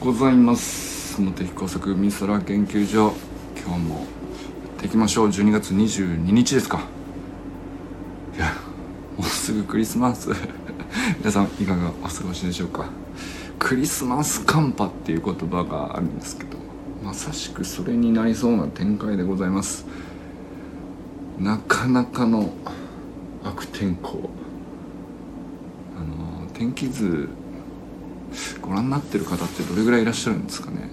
[0.00, 1.20] ございます。
[1.20, 3.12] 茂木工作美空研究所
[3.54, 4.02] 今日もや
[4.78, 5.28] っていきましょう。
[5.28, 6.86] 12月22日ですか。
[8.34, 8.46] いや
[9.18, 10.30] もうすぐクリスマス。
[11.20, 12.86] 皆さんいかがお過ごしでしょうか。
[13.58, 16.56] クリスマス寒波っていう言葉があるんですけど
[17.04, 19.84] まさしくそれになりそうな展開でございます。
[21.38, 22.54] なかなかの
[23.44, 24.30] 悪天候。
[25.94, 27.28] あの天気図
[28.70, 30.88] ご覧になってる方ってどれぐらいいらっしゃるんですかね？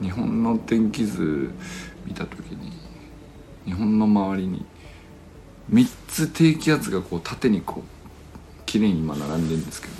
[0.00, 1.50] 日本の天気図
[2.04, 2.70] 見た時に
[3.64, 4.64] 日本の周りに
[5.72, 7.82] 3つ低気圧がこう縦にこう
[8.66, 9.94] 綺麗に今並んでるんですけど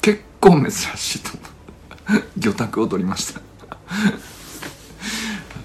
[0.00, 2.22] 結構珍しいと思う。
[2.38, 3.46] 魚拓を取りました、は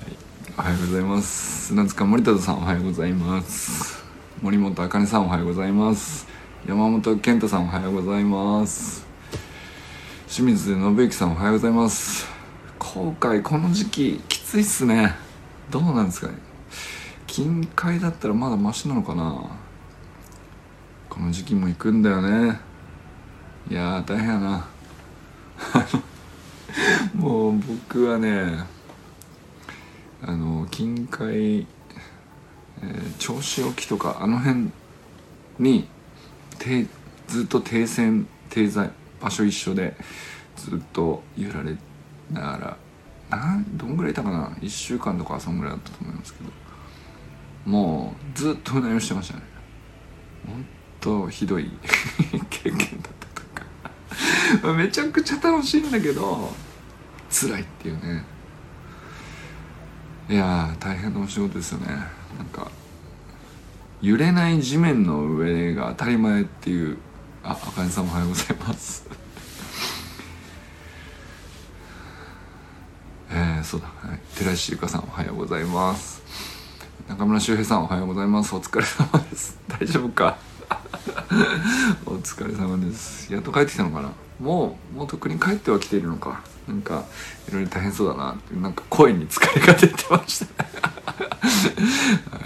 [0.07, 0.17] い、
[0.57, 1.67] おはようございます。
[1.67, 4.03] 砂塚森田さんおはようございます。
[4.41, 6.36] 森本茜さんおはようございます。
[6.67, 9.07] 山本健太さんおはようございます。
[10.27, 12.27] 清水信之さんおはようございます。
[12.77, 15.15] 後悔この時期きついっすね。
[15.71, 16.33] どうなんですかね。
[17.25, 19.49] 近海だったらまだマシなのかな。
[21.07, 22.59] この時期も行くんだよね。
[23.71, 24.65] いや大変やな。
[27.15, 28.65] もう僕はね
[30.21, 34.69] あの近海、えー、銚子沖とかあの辺
[35.59, 35.87] に
[37.27, 38.89] ずっと停戦停在
[39.21, 39.95] 場所一緒で
[40.55, 41.75] ずっと揺られ
[42.31, 42.77] ながら
[43.29, 46.49] なんどんぐらいいたかな？1週間とかそんぐらいだったと思いますけど。
[47.67, 49.41] もうずっとうなりをしてましたね。
[50.47, 50.65] ほん
[51.01, 51.69] とひどい
[52.49, 54.73] 経験だったとか。
[54.73, 56.55] めちゃくちゃ楽しいんだけど
[57.29, 58.23] 辛いっていうね。
[60.29, 61.87] いや大変なお仕事ですよね。
[61.87, 62.71] なんか
[64.01, 66.97] 揺れない地面の上が当たり前っていう。
[67.43, 69.07] ああかねさんおはようございます。
[73.31, 76.21] えー、そうだ、はい、寺石ゆかさんおはようございます。
[77.07, 78.53] 中村修平さんおはようございます。
[78.53, 79.57] お疲れ様です。
[79.67, 80.37] 大丈夫か？
[82.05, 83.33] お疲れ様です。
[83.33, 84.11] やっと帰ってきたのかな？
[84.39, 86.41] もうもうとっくに帰ってはきているのか。
[86.67, 87.05] なんか
[87.49, 88.55] いろいろ大変そうだなって。
[88.55, 90.63] なんか声に疲れが出てました。
[90.63, 90.73] はい
[92.33, 92.36] えー、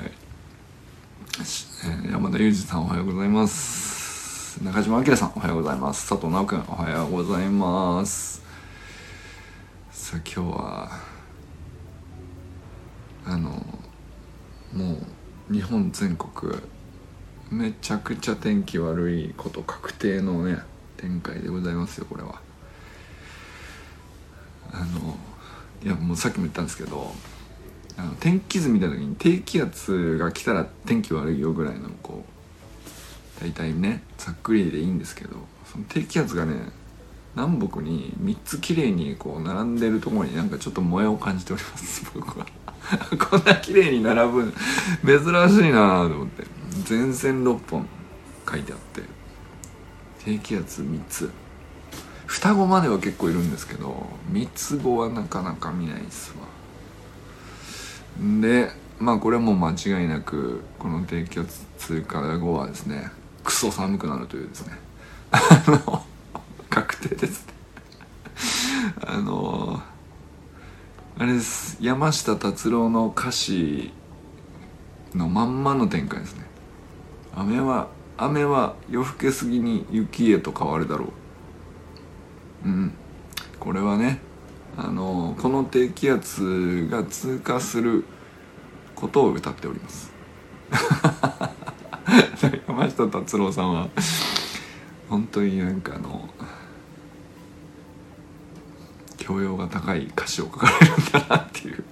[2.22, 4.64] 山田裕二さんおはようございます。
[4.64, 6.08] 中島明さんおはようございます。
[6.08, 8.44] 佐藤直君おはようございます。
[9.90, 10.92] さあ今日は
[13.26, 13.50] あの
[14.72, 15.00] も
[15.50, 16.54] う日本全国
[17.50, 20.60] めちゃくちゃ天気悪いこと確定のね
[20.98, 22.40] 展開でございますよこれは。
[24.72, 25.18] あの
[25.84, 27.16] いやもうさっきも言ったんですけど
[28.02, 35.36] あの天気図見た時に低気圧が来たら天気悪いよぐらいのこう大体ねざっくりでいいんですけど
[35.72, 36.72] その低気圧がね
[37.36, 42.48] 南北に3つ綺麗にこう並んでるところになんかちょっと萌えを感じております 僕は。
[43.30, 44.52] こんな綺麗に並ぶ
[45.06, 46.44] 珍しいなと思って。
[46.90, 47.86] 前線6本
[48.50, 49.04] 書いてあって
[50.26, 51.30] 低気圧3つ。
[52.26, 56.61] 双子までは結構いるんですけど三つ子はなかなか見ないっすわ。
[58.20, 63.12] でまあこれも間違いなくこの低気圧通過後はですね
[63.44, 64.74] クソ寒くなるというですね
[65.32, 66.04] あの
[66.70, 67.54] 確定ですね。
[69.06, 69.82] あの
[71.18, 71.78] あれです。
[71.82, 73.92] 山下達郎の歌詞
[75.14, 76.46] のまんまの展開ですね。
[77.36, 81.06] 雨は雨は夜更けすぎに雪へと変わるだろ
[82.66, 82.68] う。
[82.68, 82.94] うん。
[83.60, 84.20] これはね
[84.84, 88.04] あのこの低気圧が通過する
[88.96, 90.12] ことを歌っております。
[92.68, 93.90] 山下達郎さんは
[95.08, 96.28] 本当になんかあの
[99.18, 101.84] 教養が高い歌詞を書かれるんだなっていう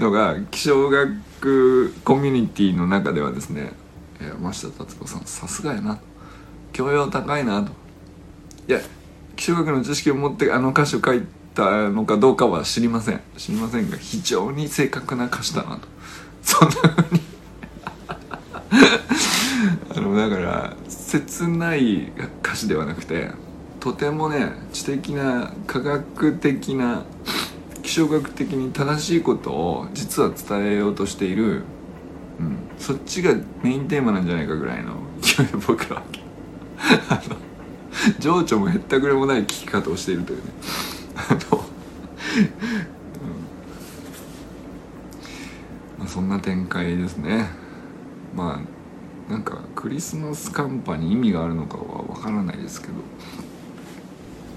[0.00, 3.74] のが気象学コミュニティの中ではですね
[4.18, 5.98] 山下達郎さんさすがやな。
[6.72, 7.72] 教養高いなと。
[8.66, 8.80] いや
[9.36, 11.22] 気象学の知識を持ってあの歌詞を書い
[11.54, 13.20] たのかどうかは知りません。
[13.36, 15.88] 知りませんが非常に正確な歌詞だなと。
[16.42, 17.20] そんなふうに。
[19.96, 22.12] あのだから切ない
[22.42, 23.30] 歌詞ではなくて
[23.80, 27.02] とてもね知的な科学的な
[27.82, 31.62] 気象学的に正しいことを実は伝えようとしている、
[32.38, 36.02] うん、そっちがメインテーマなんじゃないかぐらいの勢いで僕は。
[38.18, 40.52] 情緒もへったくれもない聞き方をしているというね。
[41.28, 41.58] あ の、
[45.98, 47.48] まあ、そんな展開ですね。
[48.34, 48.60] ま
[49.28, 52.94] あなんかクリスマス寒波に意味があるのかはわからないですけど。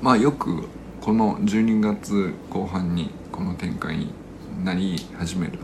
[0.04, 0.68] まあよく
[1.00, 4.13] この12月後半にこの展開に
[4.65, 5.63] なり始めるという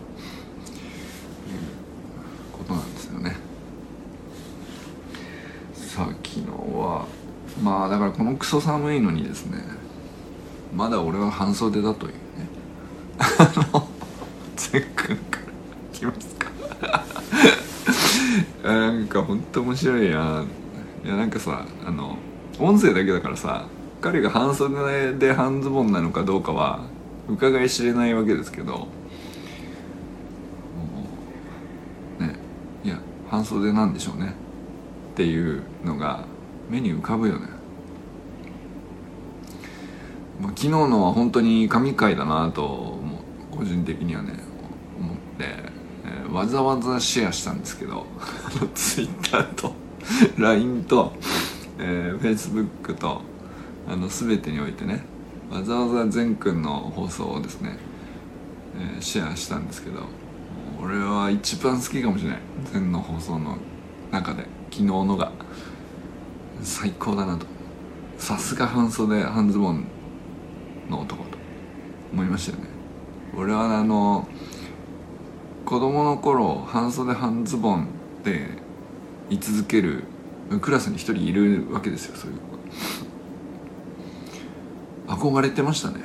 [2.53, 3.35] ことなんですよね。
[5.73, 7.05] さあ昨日は
[7.61, 9.61] まあだからこのクソ寒いのにですね
[10.73, 12.19] まだ俺は半袖だというね。
[13.19, 13.87] あの
[14.55, 15.45] ゼックンから
[15.91, 16.49] 来ますか。
[18.63, 20.43] なんかほんと面白いや
[21.03, 22.17] いやなんかさあの
[22.59, 23.65] 音声だけだからさ
[24.01, 26.81] 彼が半袖で半ズボンなのかどうかは
[27.27, 28.87] 伺い知れないわけですけど。
[32.19, 32.35] ね
[32.83, 32.99] いや
[33.29, 34.33] 半袖なんでしょうね。
[35.13, 36.23] っていうのが
[36.69, 37.47] 目に浮かぶよね、
[40.41, 42.97] 昨日のは本当に神回だなと
[43.51, 44.33] 個人的にはね
[44.97, 45.45] 思って、
[46.05, 48.05] えー、わざわざシェアしたんですけど
[48.73, 49.73] Twitter と
[50.37, 51.13] LINE と、
[51.77, 53.21] えー、Facebook と
[53.87, 55.03] あの全てにおいてね
[55.51, 57.77] わざわざ善くんの放送をですね、
[58.95, 60.03] えー、シェアしたんですけど
[60.81, 62.39] 俺は一番好きかもしれない。
[62.71, 63.57] 善の放送の
[64.11, 65.31] 中で昨日のが
[66.61, 67.45] 最高だなと。
[68.17, 69.85] さすが半袖半ズボン
[70.89, 71.37] の男と
[72.11, 72.69] 思いましたよね。
[73.37, 74.27] 俺はあの
[75.65, 77.87] 子供の頃半袖半ズボン
[78.23, 78.47] で
[79.29, 80.03] 居続ける
[80.61, 82.57] クラスに一人いるわけですよそういう子
[85.07, 86.01] が憧れてましたね。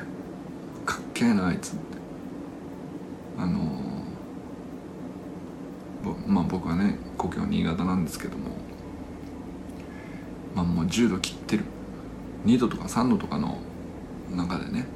[0.84, 1.78] かっけえなあいつって。
[3.38, 3.58] あの
[6.26, 8.50] まあ僕はね故郷新潟なんですけども。
[10.54, 11.64] まあもう10度切ってる。
[12.44, 13.58] 2度とか3度とかの
[14.30, 14.86] 中でね。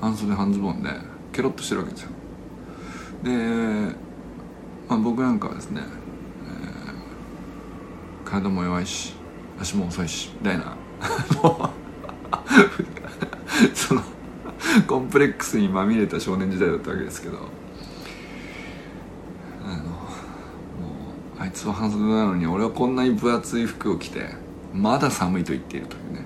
[0.00, 0.90] 半袖半ズボンで
[1.32, 2.10] ケロッとしてるわけですよ。
[3.22, 3.30] で、
[4.88, 9.14] まあ、僕なんかはですね、えー、体も弱いし
[9.60, 10.74] 足も遅いしみたいな。
[13.74, 14.02] その
[14.86, 17.38] コンプレックスにまみれた少年時代だったわけですけど。
[19.64, 19.90] あのも
[21.38, 24.30] うあいつは半袖なのに俺はこんなに分厚い服を着て
[24.74, 26.24] まだ寒いと言っているというね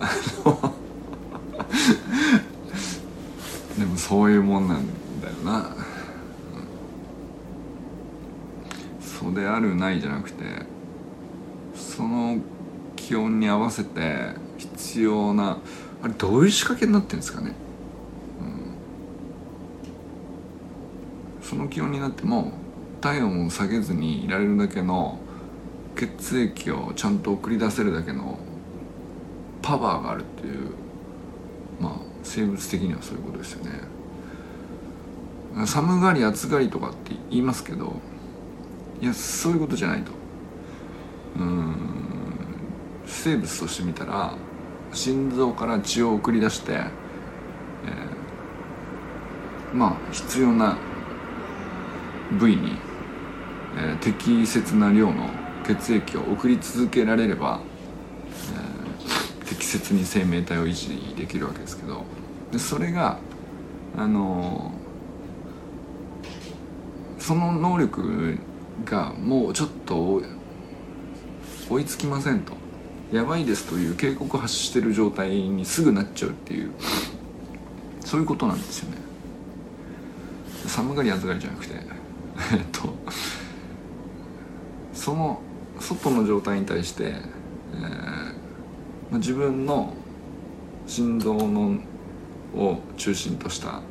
[0.00, 0.10] あ
[0.44, 0.74] の
[3.78, 4.86] でもそういうもんなん
[5.20, 5.76] だよな、
[8.98, 10.44] そうであるないじゃなくて
[11.74, 12.38] その
[12.96, 15.58] 気温に合わせて必要な
[16.02, 17.52] あれどういう仕掛けになってるんですかね、
[21.42, 22.52] うん、その気温になっても
[23.02, 25.18] 体温を下げずにいられるだけの
[25.96, 28.38] 血液をちゃんと送り出せるだけの
[29.60, 30.70] パワーがあるっていう
[31.78, 33.97] まあ生物的にはそういうことですよね。
[35.66, 38.00] 寒がり暑がりとかって言いますけど
[39.00, 40.12] いやそういうことじゃないと。
[41.38, 41.76] うん。
[43.06, 44.34] 生物として見たら
[44.92, 50.76] 心臓から血を送り出して、えー、まあ必要な
[52.38, 52.72] 部位に、
[53.76, 55.30] えー、適切な量の
[55.66, 57.60] 血液を送り続けられれば、
[59.40, 62.04] えー、適切に生命体を維持できるわけですけど。
[62.50, 63.18] でそれが
[63.96, 64.72] あの、
[67.28, 68.38] その能力
[68.86, 70.22] がもうちょっと
[71.68, 72.54] 追いつきませんと。
[73.12, 76.72] やばいですという警告を発してる状態にすぐなっちゃうっていう。
[78.00, 78.96] そういうことなんですよね。
[80.66, 81.74] 寒がり暑がりじゃなくて。
[81.74, 82.94] えっと。
[84.94, 85.42] その
[85.78, 89.92] 外の状態に対して、えー、自分の
[90.86, 91.78] 心臓の
[92.56, 93.82] を中心とした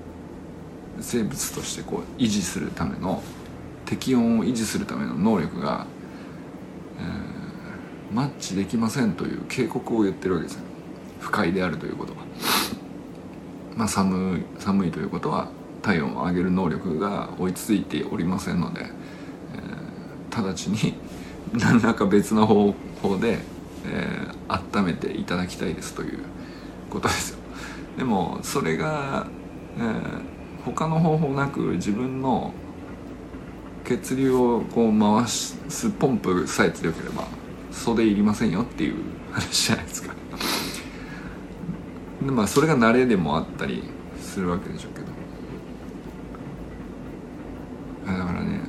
[1.01, 3.21] 生物としてこう維持するための
[3.85, 5.85] 適温を維持するための能力が、
[6.99, 10.61] えー、マッチできませんという警告を言ってるわけですよ。
[11.19, 12.19] 不快であるということは。
[13.75, 15.49] まあ寒い寒いということは
[15.81, 20.95] 体温を上げる能力が追いついておりませんので、えー、直ちに
[21.53, 23.39] 何らか別の方法で、
[23.85, 26.19] えー、温めていただきたいですという
[26.89, 27.37] ことですよ。
[27.97, 29.27] でもそれが、
[29.77, 30.36] えー、
[30.73, 32.53] 他の方法なく自分の
[33.83, 37.25] 血流をこう回すポンプさえ強ければ
[37.71, 38.95] 袖いりませんよっていう
[39.31, 40.13] 話じゃないですか。
[42.21, 43.83] でまあそれが慣れでもあったり
[44.19, 45.07] するわけでしょうけど。
[48.07, 48.59] だからね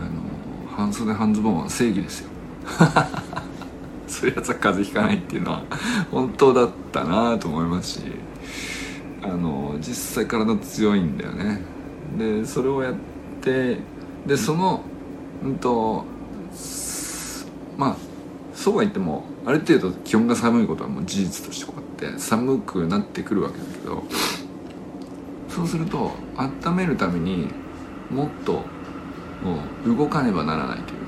[0.00, 2.30] あの半袖半ズボンは正義ですよ。
[4.06, 5.62] そういうやつは風邪ひかないっていうのは
[6.10, 8.00] 本当だったなと思いますし。
[9.30, 11.60] あの実際体強いんだよね。
[12.18, 12.94] でそれをやっ
[13.40, 13.78] て
[14.26, 14.82] でその
[15.44, 16.04] うんと
[17.78, 17.96] まあ
[18.52, 24.02] そうは言ってもある程度気温が寒いことはもう事実としてこうやって寒くなってくるわけだけど
[25.48, 27.48] そうすると温めるために
[28.10, 28.62] もっとも
[29.86, 31.00] う動かねばならないという。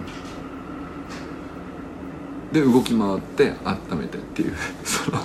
[2.52, 5.18] で動き回って温めてっていう その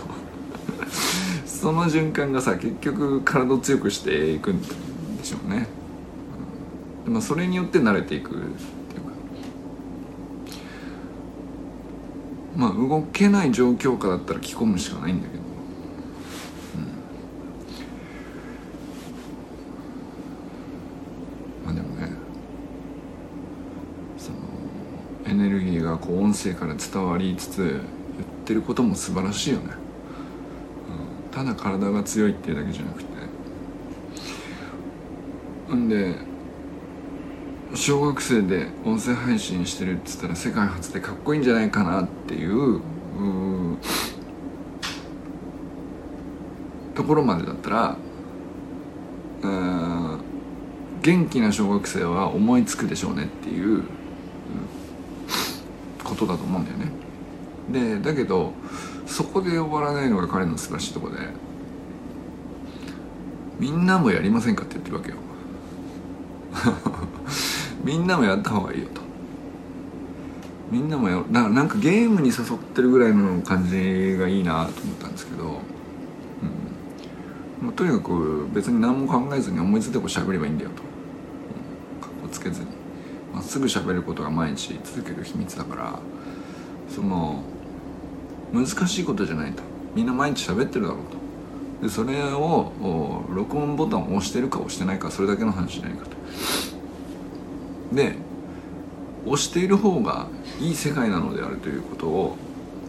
[1.58, 4.68] その循環がさ結局体を強くしていくんで
[5.24, 5.68] しょうね、
[7.08, 8.52] うん、まあそれによって慣れていくっていうか。
[12.56, 15.42] まあ動けない状況下だったら着込むしかないんだけど。
[15.42, 15.50] うん、
[21.66, 22.12] まあでもね
[24.20, 24.38] その
[25.26, 27.74] エネルギーがこう音声から伝わりつつ言っ
[28.46, 29.72] てることも素晴らしいよね、
[31.38, 33.18] ただ体が強いっていうだけじゃなくて。
[35.76, 36.16] んで
[37.76, 42.82] 小学生で音声配信してるっつったら世界初でかっこいいんじゃないかなっていう
[46.96, 47.98] ところまでだったら
[51.04, 53.84] 元気な小学生は思いつくでしょうねっていう
[56.04, 58.00] ことだと思うんだよね。
[58.00, 58.54] でだけど
[59.18, 61.16] そこで終わらないのが彼の素晴らしいとこで
[63.58, 65.16] みんなもやりませんかって言ってるわけよ。
[67.84, 69.02] みんなもやった方がいいよと。
[70.70, 75.52] みんなもやだからなんかゲームに誘ってるぐらいの感じがいいなと思ったんですけど、うん。
[77.66, 82.68] まあ、とにかく別に何も考えずに思いついてこう喋ればいいんだよと、うん、かっこつけずに。
[83.34, 86.00] まっすぐ喋ることが毎日続ける秘密だから
[86.88, 87.42] その
[88.54, 89.64] 難しいことじゃないと。
[89.96, 91.02] みんな毎日喋ってるだろう
[91.82, 91.88] と。
[91.88, 92.72] でそれを
[93.30, 97.96] 録音ボタンを押してるか押してないかそれだけの話じゃないかと。
[97.96, 98.16] で
[99.26, 100.28] 押している方が
[100.60, 102.38] いい世界なのであるということを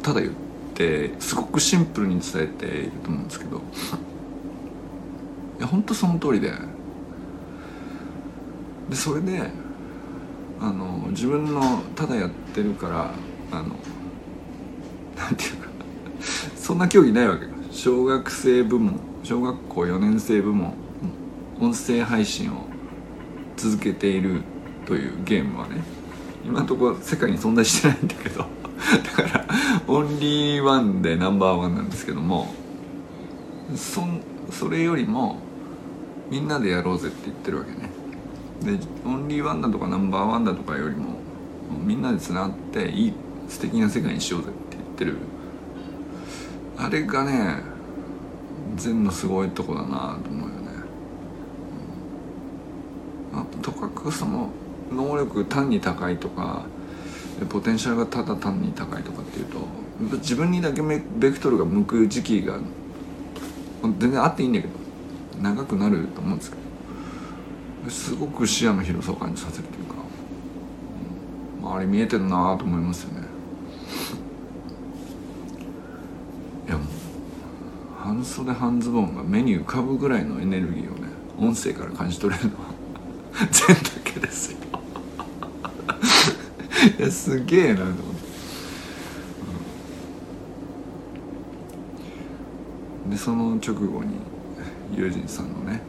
[0.02, 0.32] ただ言っ
[0.74, 3.62] てすごくシンプルに伝えていると思うんですけど。
[5.58, 6.52] いや本当その通りで。
[8.88, 9.50] でそれで
[10.60, 13.10] あの自分のただやってるから
[13.52, 13.76] あの
[15.18, 15.68] なんていうか
[16.56, 20.74] そんな競技ないわけ小学生部門小学校4年生部門
[21.60, 22.66] 音声配信を
[23.56, 24.42] 続けている
[24.86, 25.82] というゲームはね
[26.44, 28.38] 今のところ世界に存在してないんだけど
[29.16, 29.44] だから
[29.86, 32.54] オンリーワンでナンバーワンなんですけども
[33.74, 34.02] そ
[34.50, 35.38] それよりも
[36.30, 37.90] みんなでやろうぜって言ってるわけね。
[38.62, 41.18] でオンリーワンだとかナンバーワンだとかよりも
[41.84, 43.12] みんなでつながっていい
[43.48, 44.48] 素敵な世界にしようぜ。
[44.98, 45.16] ってる。
[46.76, 47.62] あれがね
[48.76, 50.70] 禅のすごいとこだなと思うよね、
[53.32, 54.50] あとかくその
[54.92, 56.64] 能力単に高いとか
[57.48, 59.58] ポテンシャルがただ単に高いとかっていうと
[60.18, 61.00] 自分にだけベ
[61.32, 62.58] クトルが向く時期が
[63.98, 64.74] 全然あっていいんだけど
[65.40, 66.56] 長くなると思うんですけ
[67.84, 69.94] どすごく視野の広さを感じさせるというか、
[71.62, 73.28] うん、周り見えてるなと思いますよね
[76.68, 76.86] いやもう
[78.18, 81.08] 半袖半ズボンが目に浮かぶぐらいのエネルギーをね
[81.38, 82.64] 音声から感じ取れるのは。
[83.52, 84.58] 全だけですよ。
[86.98, 88.02] いやすげえなと思って、
[93.04, 94.14] うん、でその直後に
[94.96, 95.80] 友人さんのね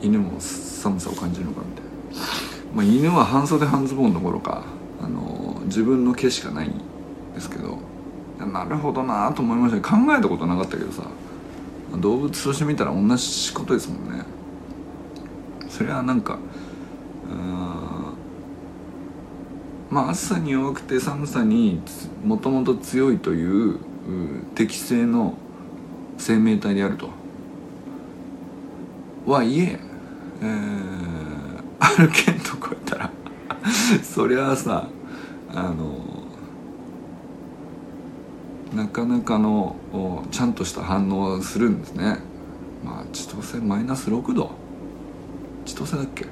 [0.00, 2.26] 犬も寒さを感じるのかみたいな、
[2.76, 4.62] まあ、犬は半袖半ズボンどころか。
[5.00, 6.72] あの自分の毛しかないん
[7.34, 7.97] ですけど。
[8.46, 11.02] なるほどなと思いました考えたことなかったけどさ
[11.96, 14.24] 動物として見たら同じことですもんね。
[15.68, 16.38] それはなんか
[19.90, 21.80] まあ暑さに弱くて寒さに
[22.22, 23.78] もともと強いという
[24.54, 25.34] 適正の
[26.18, 27.10] 生命体であると。
[29.26, 29.78] はいえ
[30.40, 33.10] えー、歩けんとこやったら
[34.02, 34.88] そりゃあさ
[35.54, 36.17] あの
[38.78, 39.74] なかなかの
[40.30, 42.18] ちゃんとした反応をするんですね。
[42.84, 44.52] まあ千歳マイナス6度。
[45.64, 46.26] 千歳だっけ？
[46.26, 46.30] うん。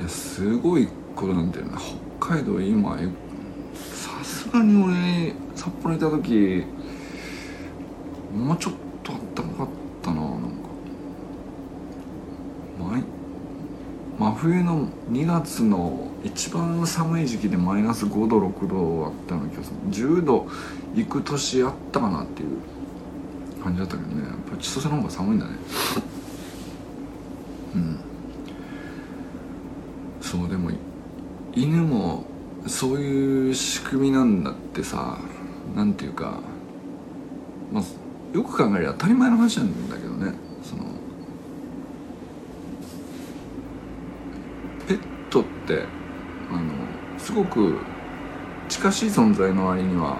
[0.00, 1.78] いやすごいことなんだよな。
[2.18, 3.04] 北海道今さ
[4.24, 6.64] すがに俺札幌にいた時
[8.36, 8.72] もうちょっ
[9.04, 9.68] とあったかかっ
[10.02, 10.48] たななんか
[14.18, 19.76] 真冬の2月の一番寒い時期でマイナス5度6度あったような気がする。
[19.90, 20.48] 10度
[20.94, 22.48] 行く年あったかなっていう
[23.62, 24.26] 感じだったけどね。
[24.26, 25.52] やっぱ千歳の方が寒いんだね。
[27.76, 28.00] うん。
[30.20, 30.70] そうでも
[31.54, 32.24] 犬も
[32.66, 35.18] そういう仕組みなんだってさ
[35.74, 36.40] なんていうか
[37.72, 40.84] まあよく考えれば当たり前の話なんだけどねその
[44.86, 45.44] ペット
[45.76, 45.84] って
[46.50, 46.72] あの
[47.18, 47.78] すごく
[48.68, 50.18] 近しい存在の割には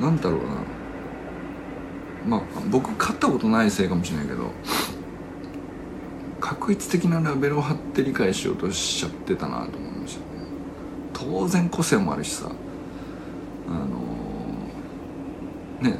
[0.00, 0.46] なんだろうな。
[2.26, 4.50] まあ僕飼ったことないせいかもしれないけど
[6.40, 10.26] 確率的なラベルを貼って理解しようとしちゃってたなと思いましたね。
[11.12, 12.50] 当然個性もあるしさ。
[13.68, 13.86] あの
[15.80, 15.98] ね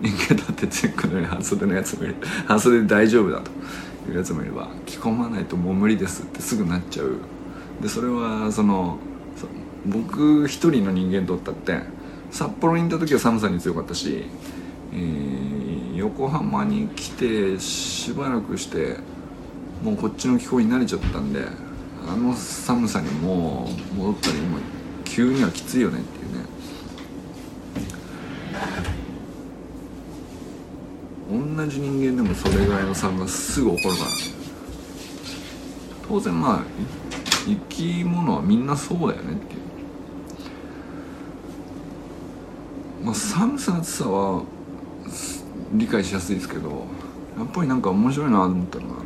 [0.00, 2.16] 人間だってチェックのように半袖のやつもいる
[2.46, 7.18] 半袖で大丈夫だというやつもいれば着込まないともう無理ですってすぐなっちゃう
[7.82, 8.98] でそれはその
[9.84, 11.80] 僕一人の人間とったって
[12.30, 14.24] 札幌にいた時は寒さに強かったし、
[14.94, 18.98] えー、横浜に来てしばらくして
[19.82, 21.44] もうこっちの気候に慣れちゃったんで
[22.06, 24.58] あの寒さにもう戻ったりも
[25.04, 26.42] 急にはきついよねっていうね。
[31.56, 34.10] 同じ人間でもそれぐらいの差がすぐ起こるから。
[36.08, 36.62] 当然まあ
[37.44, 39.60] 生き物はみんなそうだよねっていう。
[43.04, 44.42] まあ寒さ暑さは
[45.72, 46.86] 理解しやすいですけど
[47.36, 49.02] やっぱりなんか面白いなと思ったのがもう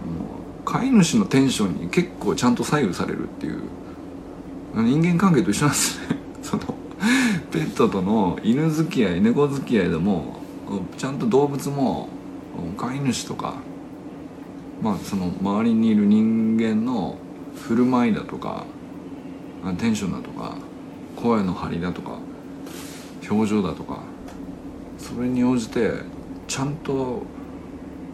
[0.65, 3.63] 飼い主のテンションに結構ちゃんと左右されるっていう。
[4.83, 6.19] 人間関係と一緒なんですね。
[6.43, 6.63] その
[7.51, 10.37] ペットとの犬付き合い猫付き合いでも
[10.99, 12.09] ちゃんと動物も
[12.77, 13.55] 飼い主とか
[14.83, 17.17] まあその周りにいる人間の
[17.57, 18.65] 振る舞いだとか
[19.79, 20.57] テンションだとか
[21.17, 22.19] 声の張りだとか
[23.29, 24.01] 表情だとか
[24.99, 25.91] それに応じて
[26.47, 27.23] ちゃんと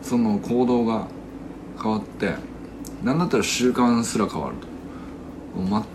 [0.02, 1.06] その行動が
[1.80, 2.34] 変わって
[3.02, 4.72] 何だったら習慣すら変わると。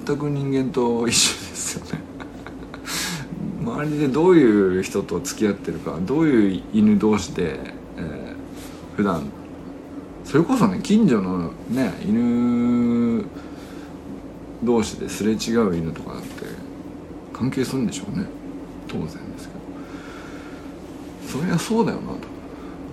[0.06, 2.02] 全く人間と一緒ですよね。
[3.66, 7.60] 周りでどういう人と付き合ってるかどういう犬同士で、
[7.98, 9.24] えー、普段
[10.28, 13.24] それこそね近所のね犬
[14.62, 16.28] 同士ですれ違う犬とかだって
[17.32, 18.26] 関係するんでしょうね。
[18.90, 19.60] 当然ですけど。
[21.40, 22.28] それはそうだよなと。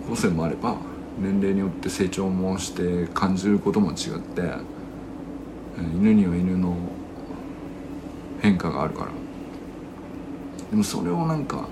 [0.09, 0.77] 個性もあれば
[1.19, 4.43] 年齢によって成長もして感じることも違って
[5.97, 6.77] 犬には犬の
[8.43, 9.11] 変化があるから。
[10.71, 11.67] でもそれをなんか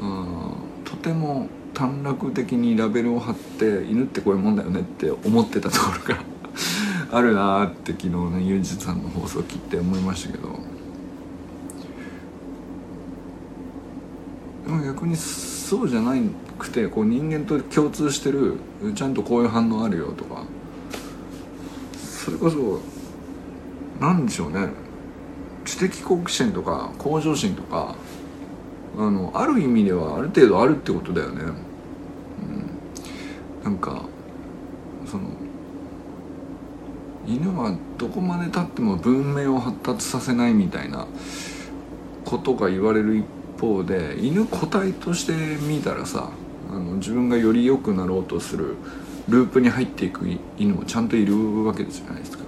[0.00, 6.20] うんとても短絡的にラベルを貼って犬ってこういうもんだよねって思ってたところが
[7.16, 10.48] あるなーって昨日ねユージさんの放送を聞いて思いましたけど。
[14.66, 16.14] でも逆にそうじゃな
[16.58, 18.54] くてこう人間と共通してる
[18.94, 20.42] ちゃんとこういう反応あるよとか。
[21.96, 22.80] それこそ
[24.00, 24.68] 何でしょうね。
[25.64, 27.94] 知的好奇心とか向上心とか
[28.98, 31.42] あのある意味ではある程度あるってことだよね、
[33.68, 34.02] なんか
[35.04, 35.28] その
[37.26, 41.06] 犬はどこまでたっても文明を発達させないみたいな
[42.24, 43.26] ことが言われる一
[43.60, 45.34] 方で犬個体として
[45.66, 46.30] 見たらさ
[46.70, 48.76] あの自分がより良くなろうとする
[49.28, 50.26] ループに入っていく
[50.56, 52.44] 犬もちゃんといるわけじゃないですか、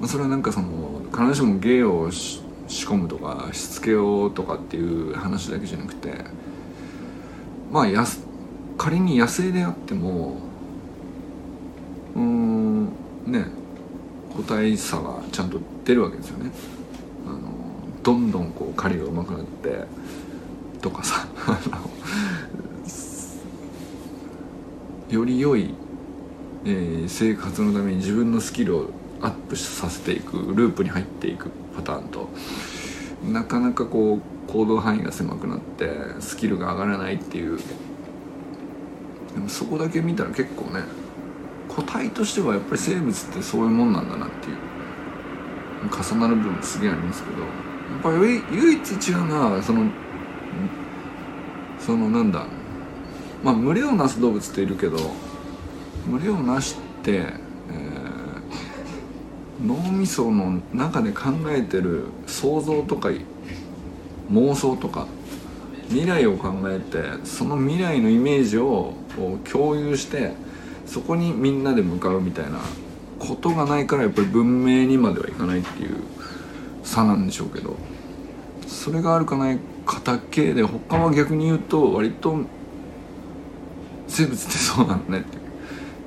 [0.00, 6.12] まあ、それはなんかその必ずしも芸を仕込むとかしつけようとかっていう話だけじゃなくて
[7.70, 8.04] まあや
[8.80, 10.38] 仮に野生であっても
[12.16, 12.86] うん
[13.26, 13.44] ね
[14.34, 16.50] 個体差がちゃんと出るわけですよね。
[17.26, 17.40] あの
[18.02, 19.84] どんどんこう狩りがうまくなって
[20.80, 21.28] とかさ
[25.10, 25.74] より良い、
[26.64, 28.90] えー、生活のために自分のスキルを
[29.20, 32.30] アップさせていくループに入っていくパターンと
[33.30, 35.90] なかなかこう行動範囲が狭くなって
[36.20, 37.60] スキルが上がらないっていう
[39.34, 40.82] でもそこだけ見たら結構ね
[41.68, 44.56] 個体としてはやっぱり生物ってそういうもんなんだなっていう
[45.88, 47.46] 重なる部分すげえありますけどや
[47.98, 49.90] っぱり唯一違うのはその
[51.78, 52.44] そのなんだ
[53.42, 54.98] まあ群れをなす動物っているけど
[56.08, 63.10] 群れをなして、えー、脳みその中で考えてる想像とか
[64.30, 65.06] 妄想とか
[65.88, 70.32] 未来を考えてその未来のイメージをを共有して
[70.86, 72.58] そこにみんなで向かうみたいな
[73.18, 75.96] ことがないからやっぱり文明にまではいかないっていう
[76.82, 77.76] 差なんでしょうけど
[78.66, 82.38] それがあるかないかだけで他は逆に言うと割と
[84.08, 85.42] 生物ってそうなのねっていう。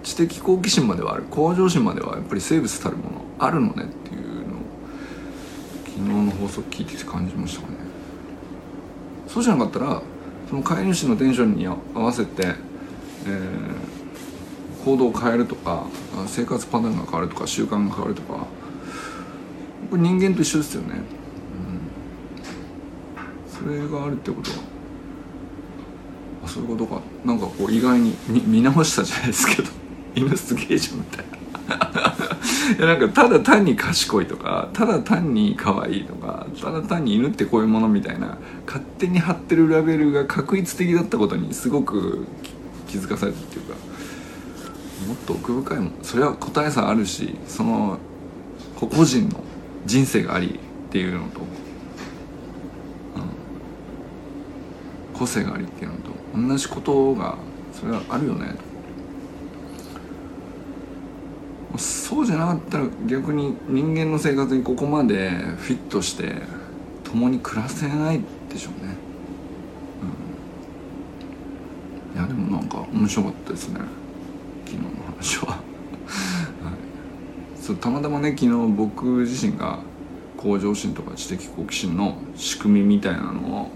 [0.03, 1.23] 知的好奇心まではある。
[1.23, 4.61] 向上心まではやっぱり生物たるものあるのねっていうのを
[5.85, 7.77] 昨日の放送聞いてて感じましたかね。
[9.27, 10.01] そうじゃなかったら
[10.49, 12.53] その飼い主のテンションに合わせて、
[13.25, 15.87] えー、行動を変えるとか
[16.27, 18.47] 生活パターンが変わるとか習慣が変わるとか
[19.89, 21.01] これ人間と一緒ですよね、
[23.59, 24.73] うん、それがあるってことは
[26.43, 27.01] あそういうことか。
[27.23, 29.69] なんかこう意外に見直したじゃないですけど
[30.13, 31.33] 犬すげえじゃんみたいな。
[32.77, 42.25] いやなんかただ単に賢いとかただ単に可愛いとかただ単に犬ってこういうものみたいな勝手に貼ってるラベルが確率的だったことにすごく
[42.93, 43.73] 気づかされたっていうか
[45.07, 45.93] もっと奥深いもん。
[46.03, 47.97] それは答えさあるしその
[48.75, 49.43] 個々人の
[49.87, 51.47] 人生がありっていうのと、うん、
[55.11, 57.35] 個性がありっていうのと同じことが
[57.73, 58.53] それはあるよね。
[61.73, 66.35] とそうじゃなかったら逆に人間の生活にここまでフィットして
[67.03, 68.95] 共に暮らせないでしょうね、
[72.13, 73.79] いやでもなんか面白かったですね。
[74.65, 75.61] 昨日の話は、はい、
[77.61, 79.79] そうたまたまね昨日僕自身が
[80.37, 83.71] 向上心とか知的好奇心の仕組みみたいなのを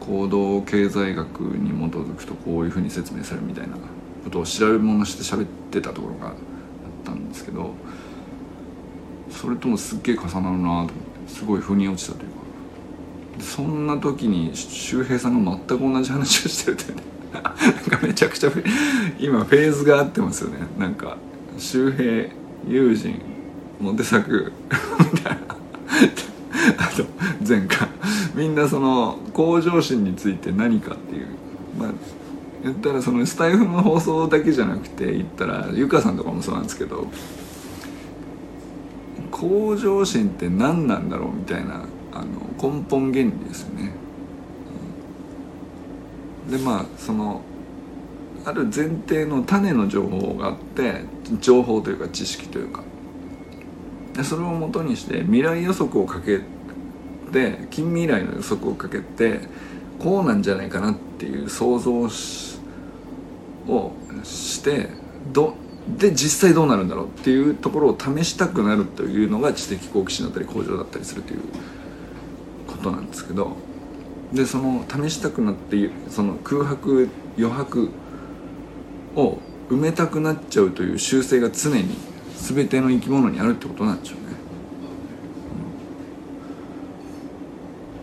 [0.00, 3.76] 行動経済学に基づくとこういうふうに説明されるみたいな
[4.24, 6.34] ことを調べ物して喋ってたところがあっ
[7.04, 7.74] たんですけど
[9.30, 10.92] それともすっげえ重なるなと思って
[11.28, 12.36] すごい腑に落ちたというか。
[13.40, 17.15] そんな時に周平さんが全く同じ話をしてるってね。
[17.42, 17.54] なん
[18.00, 18.50] かめちゃくちゃ
[19.18, 20.58] 今フェーズが合ってますよね。
[20.78, 21.16] なんか
[21.58, 22.28] 周平
[22.68, 23.20] 友人
[23.80, 24.52] モテ作
[25.12, 25.40] みたいな。
[26.78, 27.04] あと
[27.46, 27.88] 前回
[28.34, 31.26] みんなその向上心について何かっていう。
[31.78, 31.90] まあ
[32.62, 37.06] 言ったらそのスタイフの放送だけじゃなくて言ったらゆかさんとかもそうなんですけど
[39.30, 43.92] 向上心って何なんだろうみたいなあの根本原理ですよね。
[46.50, 47.40] でまあその
[48.44, 51.02] ある前提の種の情報があって
[51.40, 52.82] 情報というか知識というか。
[54.14, 56.40] でそれをもとにして未来予測をかけ
[57.32, 59.40] て近未来の予測をかけて
[59.98, 62.08] こうなんじゃないかなっていう想像を
[63.68, 64.88] をして
[65.32, 65.54] ど
[65.98, 71.40] で実際どうなるんだろうっていうところを試したくなるというのが知的好奇心だったり向上だったりするという
[72.66, 73.56] ことなんですけど。
[74.36, 77.90] でその試したくなってその空白余白
[79.16, 79.38] を
[79.70, 81.96] 埋めたくなっちゃうという習性が常に
[82.36, 84.26] 全ての生き物にあるってことなんでしょうね。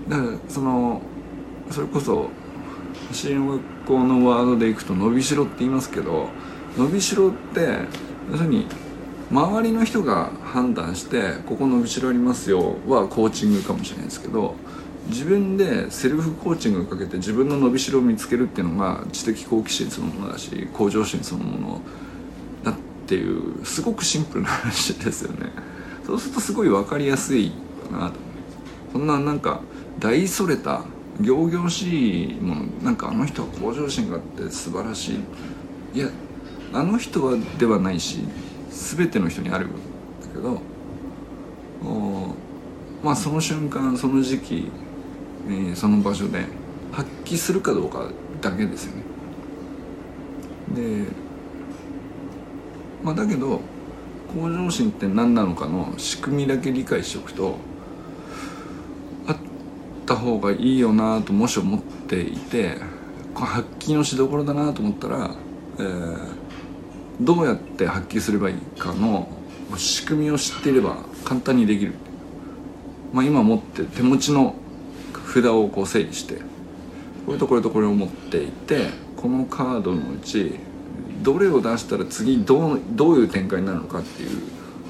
[0.10, 1.02] だからその
[1.72, 2.30] それこそ
[3.10, 6.28] 走りの学校のワードでいくと伸びしろって言いますけど
[6.78, 7.78] 伸びしろって
[8.32, 8.68] 要するに
[9.32, 14.56] 周りの人が判断してここ伸びしろありますよはコーチングかもしれないですけど
[15.08, 21.82] 自分でセルフコーチングをかけて自分の伸びしろを見つけるっていうのが知的好奇心そのものだし向上心そのもの
[22.64, 25.52] だっていうすごくシンプルな話ですよね。
[26.06, 27.52] そうするとすごい分かりやすい
[27.92, 28.16] かなと。
[28.94, 29.62] そんななんか
[30.00, 30.86] 大それた
[31.22, 35.14] 仰々しいものなんかあの人は向上心があって素晴らし
[35.94, 35.98] い。
[35.98, 36.10] いや
[36.74, 38.20] あの人はではないし
[38.72, 39.76] 全ての人にあるんだ
[40.34, 40.62] けど
[43.04, 44.72] まあその瞬間その時期、
[45.48, 46.46] えー、その場所で
[46.92, 48.10] 発揮するかどうか
[48.42, 49.04] だけですよね。
[50.76, 51.06] で
[53.04, 53.62] まあだけど
[54.34, 57.58] 向上心って何なのかの仕組みだけ理解しておくと
[59.28, 59.38] あっ
[60.06, 62.78] た方がいいよなともし思っていて
[63.36, 65.36] 発揮のしどころだなと思ったら、
[65.78, 66.18] えー、
[67.22, 69.28] どうやって発揮すればいいかの
[69.78, 71.94] 仕組みを知っていれば簡単にできる、
[73.12, 74.56] まあ、今持って手持ちの
[75.34, 76.38] 札をこう整理して
[77.26, 80.60] これとこれとこれを持っていてこのカードのうち
[81.22, 84.42] どれを出したら次どうどういう展開になるのかっていう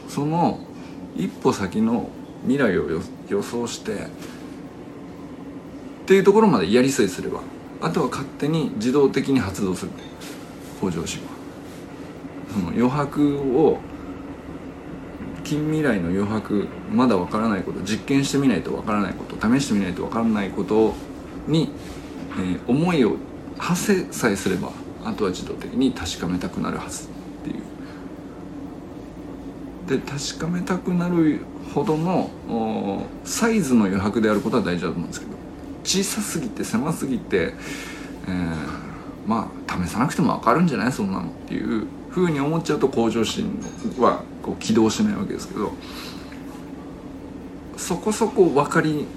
[0.10, 0.60] その
[1.16, 2.10] 一歩先の
[2.42, 2.90] 未来を
[3.30, 3.98] 予想してっ
[6.06, 7.42] ていうところまでやりさえすれば
[7.82, 9.92] あとは勝手に自動的に発動する。
[10.84, 11.28] 向上心は。
[12.54, 13.80] その余白を
[15.44, 20.94] 近未来の余白まだわからないこと実験してみないとわからないこと試してみないとわからないこと
[21.48, 21.70] に、
[22.40, 23.18] えー、思いを
[23.58, 24.72] 馳せさえすれば
[25.06, 27.08] あとは自動的に確かめたくなるはずっ
[27.44, 27.58] ていう。
[29.88, 31.42] で確かめたくなる
[31.76, 32.30] ほどの
[33.26, 35.34] サイズの余白であることは大事だと思うんですけど
[35.84, 37.54] 小さすぎて狭すぎて、
[38.28, 38.56] えー、
[39.28, 40.92] まあ試さなくても分かるんじゃない？
[40.94, 43.60] そんなのっていうふうに思っちゃうと向上心
[44.00, 45.72] はこう起動しないわけですけど
[47.78, 49.08] そこそこ分かり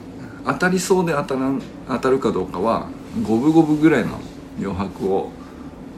[0.47, 2.89] 当たりそうで当たらん当たるかどうかは
[3.23, 4.19] 五分五分ぐらいの
[4.59, 5.31] 余白を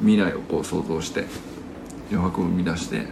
[0.00, 1.26] 未来をこう想像して
[2.10, 3.06] 余白を生み出して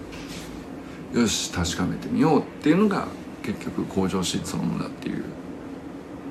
[1.12, 3.06] よし確かめてみようっていうのが
[3.42, 5.24] 結局向上心そのものだっていう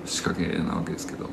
[0.05, 1.29] 仕掛けなわけですけど、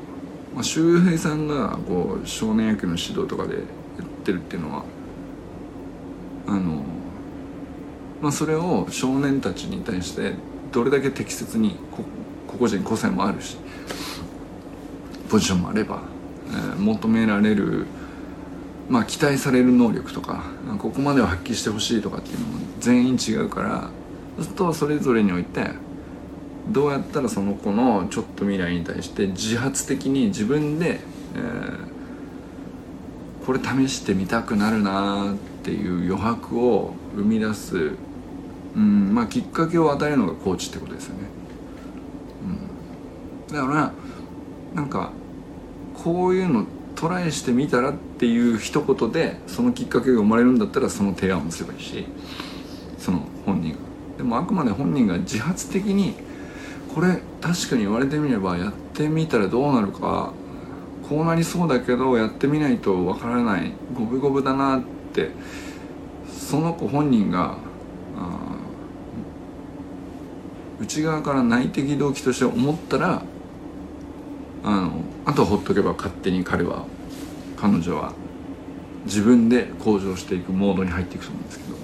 [0.53, 3.57] まあ、周平さんがこう少年野球の指導とかで
[3.97, 4.83] 言ってるっていうのは
[6.47, 6.83] あの
[8.23, 10.35] まあそれを少年たちに対して
[10.71, 11.75] どれだけ適切に
[12.47, 13.57] 個々人個性もあるし
[15.29, 16.03] ポジションもあれば、
[16.47, 17.85] えー、求められる
[18.87, 20.45] まあ期待される能力とか
[20.79, 23.89] ここまでは発揮してほしいとかっていうのも全員違うから
[24.37, 25.71] そうするとそれぞれにおいて
[26.69, 31.01] どうやったらその子のちょっと未来に対して自発的に自分で、
[31.35, 37.91] えー、これ試してみたくなるなっていう余白を生み出す、
[38.75, 41.19] うんまあ、きっかけを与えるのがコーチってことですよね。
[43.49, 43.93] うん、だから
[44.73, 45.11] なんか
[45.93, 52.05] こういうのトライしてみたらっていう一言でそのきっかけが生まれるんだったらその提案をすればいいし
[52.97, 53.77] その本人が
[54.17, 56.15] でもあくまで本人が自発的に
[56.93, 60.31] これ確かに言われてみればやってみたらどうなるか
[61.09, 64.81] こうなりそうだけどやってみないとわからない五分五分だなっ
[65.13, 65.31] て
[66.29, 67.57] その子本人が
[70.79, 73.23] 内側から内的動機として思ったら
[74.63, 76.85] あのあとほっとけば勝手に彼は
[77.57, 78.13] 彼女は
[79.05, 81.77] 自分で向上していくモードに入っていくと思うんですけど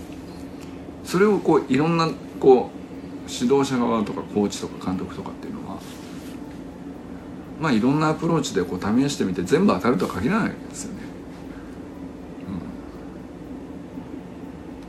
[1.04, 5.78] それをこういろんなこう指導者側とかコーチとか監督とかっていうのは
[7.60, 11.10] まあいろんなアプローチでこう試してみて全部当たるとは限らないですよね。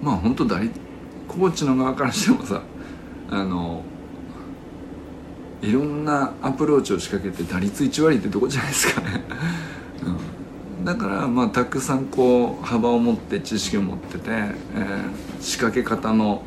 [0.02, 0.68] まあ本当大
[1.28, 2.62] コーチの側からしてもさ
[3.28, 3.82] あの
[5.62, 9.24] いろんなアプローチを仕掛けて打率1割ってどこじゃないですかね、
[10.78, 16.42] うん、だからまあたくさんこう幅を持って知識を持ってて、えー、仕掛け方の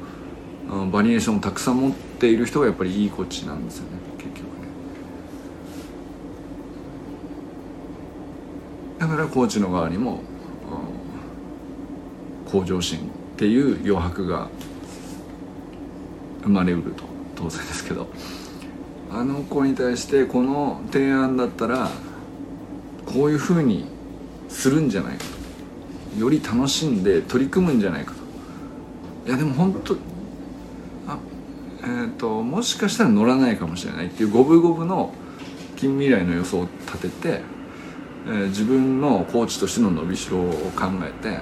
[0.91, 4.51] バリエーションをたくさん持っている人がやっぱりいいコーチなんですよね結局ね。
[8.97, 10.21] だからコーチの側にも、
[12.45, 13.01] 向上心っ
[13.35, 14.47] ていう余白が
[16.43, 17.03] 生まれうると
[17.35, 18.07] 当然ですけど。
[19.13, 21.91] あの子に対してこの提案だったら
[23.05, 23.85] こういうふうに
[24.49, 25.23] するんじゃないか
[26.15, 26.19] と。
[26.19, 29.29] より楽しんで取り組むんじゃないかと。
[29.29, 29.93] いやでも本当
[31.07, 31.17] あ
[31.81, 34.07] えっ、ー、ともしかしたら乗らないかもしれない。
[34.07, 35.13] っていう五分五分の
[35.75, 37.41] 近未来の予想を立てて、
[38.25, 40.43] えー、自分のコーチとしての伸びしろを
[40.75, 41.39] 考えて、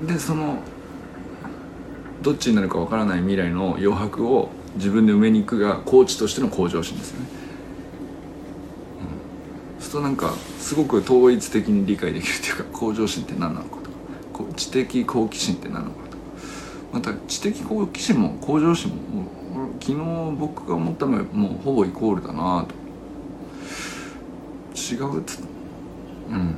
[0.00, 0.58] えー、でその
[2.24, 7.26] どっちになるかわからない未来の余白を自分で埋めに行くがコーチとしての向上心ですよね、
[9.76, 13.82] うん、そうするとなんかすごく統一的に理解できるっていうか向上心って何なのかと
[14.44, 14.54] か。
[14.56, 16.22] 知的好奇心って何なのかとか。
[16.94, 18.96] また知的好奇心も向上心も
[19.78, 19.98] 昨日
[20.38, 22.74] 僕が思ったのはもうほぼイコールだなと。
[24.74, 25.40] 違うつ
[26.30, 26.54] うん。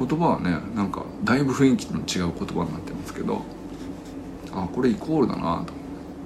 [0.00, 3.59] 言葉はねなんかだいぶ雰囲気の違う言葉になってますけど。
[4.52, 5.72] あこれイコールだなと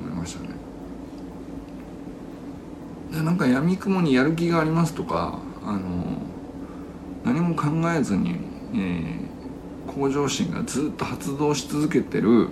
[0.00, 0.50] 思いましたね。
[3.12, 5.80] でなんかやみくもにやる気がありますとかあの
[7.24, 8.36] 何も考えずに、
[8.74, 12.48] えー、向上心がずっと発動し続けてる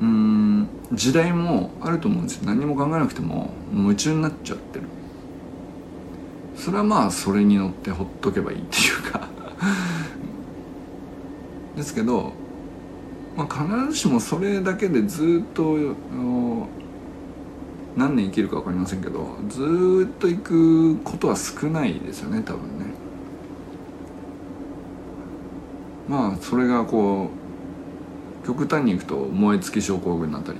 [0.00, 2.46] うん時代もあると思うんですよ。
[2.46, 4.86] 何も考えなくても夢中になっちゃってる。
[6.56, 9.26] それはまあそれに乗ってほっとけばいいっていうか。
[11.76, 12.32] ですけど
[13.36, 15.76] まあ、必ずしもそれだけでずっと
[17.96, 22.86] 何年生きるか分かりませんけどずっと行くことは少ないですよね多分ね。
[26.08, 27.30] まあそれがこ
[28.42, 30.58] う極端にいくと燃え尽き症候群になったり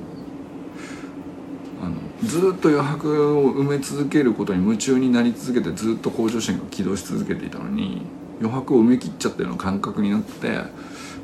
[1.83, 8.03] あのずっと余白を埋め続けることに夢中になり続けてずっと向上心が起動し続けていたのに
[8.41, 10.59] 余白を埋め切っちゃったような感覚になって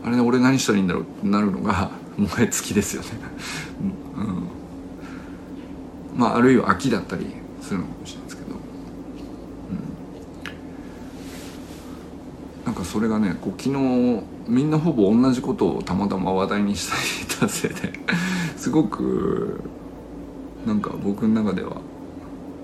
[0.02, 3.08] あれで俺何したらいいんだろうってなるのが 燃え尽きですよね。
[4.16, 7.26] うん、まああるいは秋だったり
[7.60, 8.52] するのかもしれないですけど、う
[12.62, 17.92] ん、なんかそれがねこう昨日みんなほぼ同じことをたまたま話題にしていたせいで
[18.56, 19.60] すごく
[20.66, 21.76] なんか僕の中では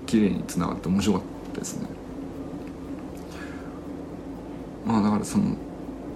[0.05, 1.21] 綺麗につながって面白かっ
[1.53, 1.96] たですね。
[4.87, 5.55] まあだからその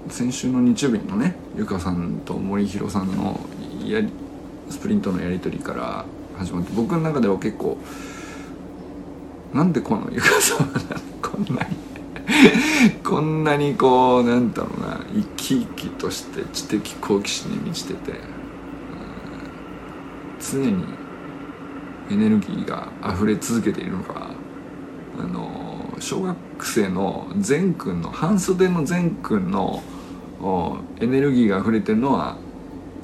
[0.09, 3.39] 先週の日曜日のねゆかさんと森弘さんの
[3.85, 4.09] やり
[4.69, 6.05] スプリントのやり取りから
[6.37, 7.77] 始まって僕の中では結構
[9.53, 11.75] なんでこの床さんはこんなに
[13.03, 18.13] こんなにこうなんだろうな生き生きとして知的好奇心に満ちてて、
[20.39, 20.85] 常に
[22.09, 24.31] エネルギーが溢れ続けているのか
[25.19, 29.83] あの小学校生の善くんの半袖の善くんの
[30.99, 32.37] エネルギーが溢れてるのは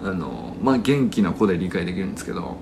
[0.04, 2.58] あのまあ元気な子で理解できるんですけど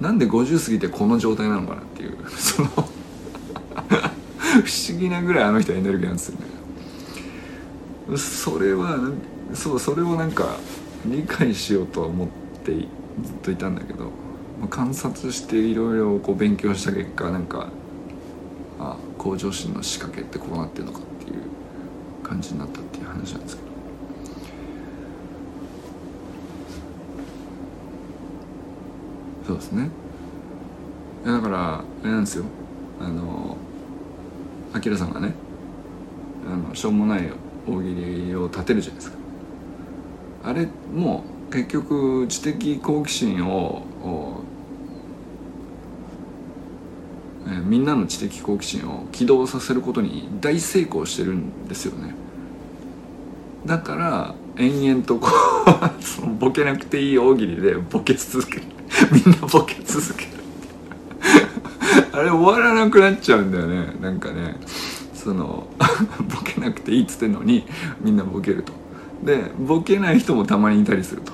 [0.00, 2.82] なんで50過ぎてこの状態なのかなっていう その不
[4.90, 6.46] 思議なぐらいあの人エネルギーなんですよね。
[8.16, 8.98] それは
[9.52, 10.56] そうそれをなんか
[11.04, 12.28] 理解しようと思っ
[12.64, 12.86] てずっ
[13.42, 14.10] といたんだけど
[14.70, 17.68] 観察していろいろ勉強した結果なんか
[19.18, 21.42] 向上心の仕掛けってこうなってるのかっていう
[22.22, 23.68] 感じになったっていう話なんですけど。
[29.46, 29.90] そうですね。
[31.24, 32.44] だからあれなんですよ。
[33.00, 33.56] あの
[34.72, 35.34] アキラさんがね
[36.46, 37.30] あのしょうもない
[37.66, 39.18] 大喜利を立てるじゃないですか。
[40.44, 43.82] あれも結局知的好奇心を
[47.46, 52.14] えー、みんなの知的好奇心を起動させることに大成功してるんですよね。
[53.64, 58.62] だから延々とこう そのボケなくていい大喜利でボケ続ける。
[59.12, 60.30] みんなボケ続ける。
[62.12, 63.94] あれ終わらなくなっちゃうんだよね。
[64.00, 64.56] なんかね。
[65.14, 65.66] その
[66.28, 67.66] ボケなくていいっつってんのに
[68.00, 68.72] みんなボケると。
[69.24, 71.32] でボケない人もたまにいたりすると。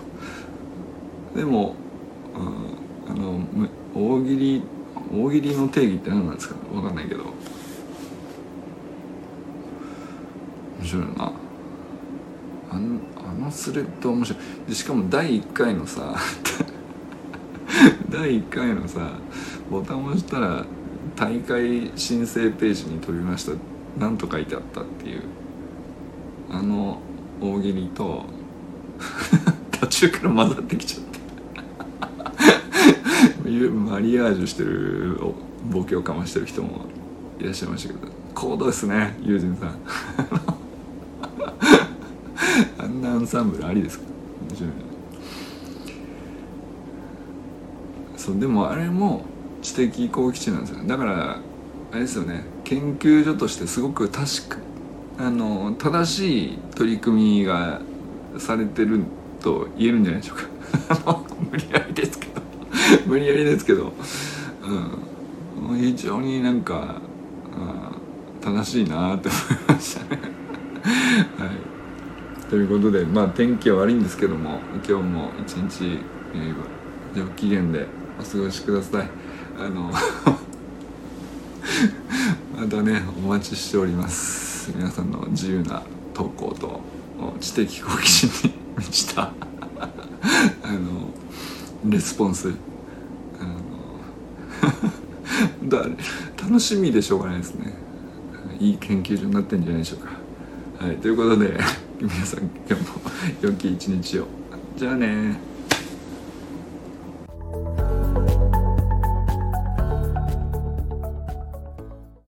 [1.39, 1.77] でも、
[3.07, 3.41] うん、あの
[3.95, 4.63] 大喜利
[5.13, 6.55] 大喜利の定義って何なんですか？
[6.73, 7.25] 分かんないけど。
[10.81, 11.33] 面白いな。
[12.71, 14.69] あのあのスレッド面白い。
[14.69, 16.15] でしかも第1回のさ
[18.11, 19.13] 第1回のさ
[19.71, 20.65] ボタンを押したら
[21.17, 23.53] 大会申請ページに飛びました。
[23.99, 25.23] 何と書いてあったっていう。
[26.51, 26.99] あの
[27.41, 28.25] 大喜利と
[29.81, 31.12] 途中から混ざってきちゃって
[33.71, 35.17] マリアージュしてる
[35.71, 36.87] ボケをかましてる人も
[37.39, 39.79] いらっしゃいましたけど高度ですね友人さん。
[42.79, 44.05] あんなアンサンブルありですか？
[44.51, 44.71] 面白い。
[48.17, 49.25] そうでもあれも
[49.63, 50.85] 知的好奇心なんですよ。
[50.87, 51.39] だから
[51.93, 52.45] あれですよね。
[52.65, 54.59] 研究所としてすごく確か
[55.19, 57.81] あの正しい取り組みが
[58.39, 59.01] されてる
[59.41, 60.39] と言えるんじゃないでしょう
[61.05, 61.21] か。
[61.51, 62.32] 無理やりですけど。
[63.07, 63.93] 無理やりですけど、
[65.69, 67.01] うん、非常になんか、
[67.55, 70.21] うん、正しいなって思いましたね。
[71.39, 71.51] はい。
[72.51, 76.01] ということでまあ天気は悪いんですけども今日も一日、
[76.35, 77.87] えー、上機嫌で
[78.21, 79.09] お過ごしください。
[79.59, 79.91] あの
[82.59, 84.73] またねお待ちしております。
[84.77, 85.83] 皆さんの自由な
[86.15, 86.81] 投稿と
[87.41, 89.33] 知的好奇心に満ちたあ
[90.73, 91.11] の
[91.91, 92.53] レスポンス
[95.69, 95.87] だ
[96.43, 97.73] 楽しみでしょうがないですね。
[98.61, 100.87] いい研究所になってんじゃないでしょうか。
[100.87, 101.59] はいということで
[102.01, 103.01] 皆さん今日も
[103.41, 104.27] 良き一日を。
[104.77, 105.37] じゃあね